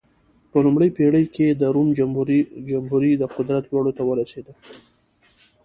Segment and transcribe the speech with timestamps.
[0.51, 1.87] په لومړۍ پېړۍ کې د روم
[2.69, 4.53] جمهوري د قدرت لوړو ته ورسېده.